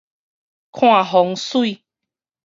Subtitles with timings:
[0.71, 1.83] 看風水